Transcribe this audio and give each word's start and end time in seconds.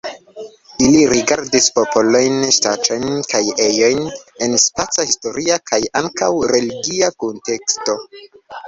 Ili 0.85 1.01
rigardis 1.11 1.67
popolojn, 1.75 2.39
ŝtatojn 2.57 3.05
kaj 3.35 3.43
ejojn 3.69 4.03
el 4.47 4.59
spaca, 4.67 5.09
historia 5.11 5.63
kaj 5.73 5.83
ankaŭ 6.03 6.33
religia 6.57 7.17
kunteksto. 7.27 8.03